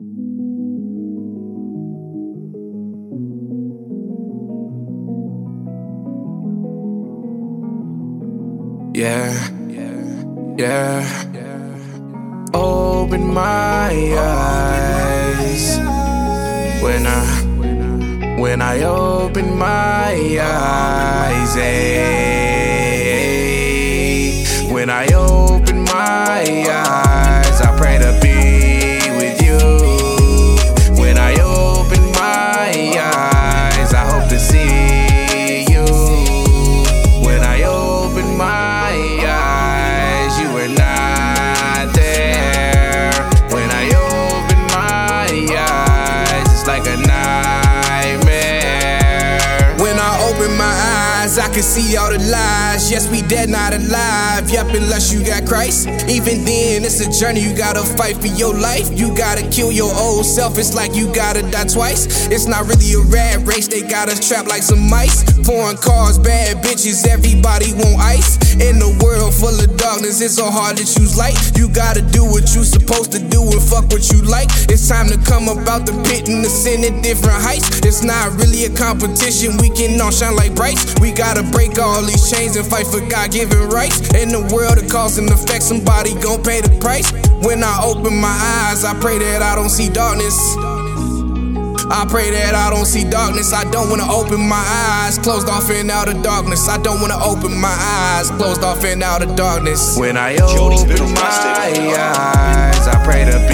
Yeah, 0.00 0.14
yeah. 8.94 10.54
Yeah, 10.56 11.02
open 12.54 13.26
my 13.34 13.90
eyes 14.16 15.78
when 16.80 17.04
I 17.06 18.38
when 18.40 18.62
I 18.62 18.82
open 18.82 19.56
my 19.58 20.38
eyes. 20.40 21.56
eh. 21.56 22.38
When 24.72 24.90
I 24.90 25.06
open 25.14 25.82
my 25.84 26.17
eyes, 51.38 51.50
I 51.50 51.52
can 51.52 51.62
see 51.62 51.96
all 51.96 52.10
the 52.10 52.18
lies. 52.18 52.90
Yes, 52.90 53.10
we 53.10 53.22
dead, 53.22 53.48
not 53.48 53.74
alive. 53.74 54.50
Yep, 54.50 54.74
unless 54.74 55.12
you 55.12 55.24
got 55.24 55.46
Christ. 55.46 55.88
Even 56.08 56.44
then, 56.44 56.84
it's 56.84 57.00
a 57.00 57.10
journey. 57.10 57.40
You 57.40 57.56
gotta 57.56 57.82
fight 57.82 58.16
for 58.16 58.26
your 58.26 58.54
life. 58.54 58.88
You 58.92 59.14
gotta 59.14 59.46
kill 59.48 59.72
your 59.72 59.92
old 59.94 60.26
self. 60.26 60.58
It's 60.58 60.74
like 60.74 60.94
you 60.94 61.12
gotta 61.14 61.42
die 61.50 61.64
twice. 61.64 62.28
It's 62.28 62.46
not 62.46 62.66
really 62.66 62.92
a 62.94 63.00
rat 63.00 63.46
race. 63.46 63.68
They 63.68 63.82
got 63.82 64.08
us 64.08 64.26
trapped 64.26 64.48
like 64.48 64.62
some 64.62 64.88
mice. 64.88 65.22
Foreign 65.46 65.76
cars, 65.76 66.18
bad 66.18 66.62
bitches. 66.64 67.06
Everybody 67.06 67.72
want 67.74 68.00
ice. 68.00 68.38
In 68.58 68.78
world 68.78 68.87
full 69.38 69.54
of 69.54 69.70
darkness, 69.78 70.20
it's 70.20 70.34
so 70.34 70.50
hard 70.50 70.76
to 70.76 70.84
choose 70.84 71.16
light. 71.16 71.38
You 71.56 71.68
gotta 71.70 72.02
do 72.02 72.24
what 72.24 72.50
you 72.54 72.66
supposed 72.66 73.12
to 73.12 73.20
do 73.22 73.42
and 73.42 73.62
fuck 73.62 73.86
what 73.94 74.10
you 74.10 74.20
like. 74.22 74.50
It's 74.66 74.88
time 74.88 75.08
to 75.08 75.18
come 75.18 75.48
about 75.48 75.86
the 75.86 75.94
pit 76.02 76.28
and 76.28 76.44
ascend 76.44 76.84
at 76.84 77.02
different 77.02 77.38
heights. 77.40 77.78
It's 77.86 78.02
not 78.02 78.34
really 78.34 78.66
a 78.66 78.70
competition. 78.74 79.56
We 79.58 79.70
can 79.70 80.00
all 80.00 80.10
shine 80.10 80.34
like 80.34 80.54
brights. 80.54 80.98
We 81.00 81.12
gotta 81.12 81.42
break 81.54 81.78
all 81.78 82.02
these 82.02 82.30
chains 82.30 82.56
and 82.56 82.66
fight 82.66 82.86
for 82.86 83.00
God 83.08 83.30
given 83.30 83.70
rights. 83.70 84.12
In 84.14 84.28
the 84.28 84.42
world 84.52 84.78
of 84.78 84.90
cause 84.90 85.18
and 85.18 85.30
effect, 85.30 85.62
somebody 85.62 86.14
gon' 86.18 86.42
pay 86.42 86.60
the 86.60 86.74
price. 86.80 87.10
When 87.46 87.62
I 87.62 87.80
open 87.82 88.18
my 88.18 88.36
eyes, 88.66 88.84
I 88.84 88.98
pray 88.98 89.18
that 89.18 89.42
I 89.42 89.54
don't 89.54 89.70
see 89.70 89.88
darkness. 89.88 90.36
I 91.90 92.04
pray 92.04 92.30
that 92.30 92.54
I 92.54 92.68
don't 92.68 92.84
see 92.84 93.04
darkness. 93.04 93.52
I 93.52 93.64
don't 93.70 93.88
wanna 93.88 94.10
open 94.12 94.46
my 94.46 94.60
eyes, 94.60 95.16
closed 95.18 95.48
off 95.48 95.70
and 95.70 95.90
out 95.90 96.08
of 96.08 96.22
darkness. 96.22 96.68
I 96.68 96.76
don't 96.78 97.00
wanna 97.00 97.18
open 97.24 97.58
my 97.58 97.72
eyes, 97.72 98.30
closed 98.32 98.62
off 98.62 98.84
and 98.84 99.02
out 99.02 99.22
of 99.22 99.34
darkness. 99.36 99.96
When 99.96 100.16
I 100.16 100.36
open 100.36 101.14
my 101.14 101.22
eyes, 101.22 102.86
I 102.86 103.02
pray 103.04 103.24
to 103.24 103.47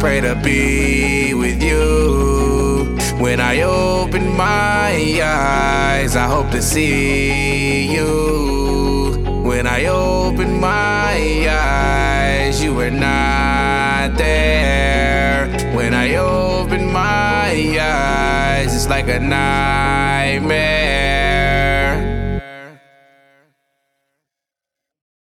pray 0.00 0.18
to 0.18 0.34
be 0.34 1.34
with 1.34 1.62
you. 1.62 2.96
When 3.20 3.38
I 3.38 3.60
open 3.60 4.34
my 4.34 5.20
eyes, 5.22 6.16
I 6.16 6.26
hope 6.26 6.50
to 6.52 6.62
see 6.62 7.92
you. 7.94 9.22
When 9.44 9.66
I 9.66 9.84
open 9.86 10.58
my 10.58 11.46
eyes, 11.48 12.64
you 12.64 12.74
were 12.74 12.90
not 12.90 14.16
there. 14.16 15.48
When 15.76 15.92
I 15.92 16.16
open 16.16 16.90
my 16.90 17.52
eyes, 17.78 18.74
it's 18.74 18.88
like 18.88 19.08
a 19.08 19.20
nightmare. 19.20 20.69